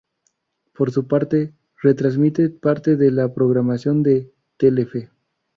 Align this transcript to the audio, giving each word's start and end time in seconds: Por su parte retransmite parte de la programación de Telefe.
Por 0.73 0.89
su 0.91 1.07
parte 1.07 1.53
retransmite 1.79 2.49
parte 2.49 2.95
de 2.95 3.11
la 3.11 3.31
programación 3.35 4.01
de 4.01 4.33
Telefe. 4.57 5.11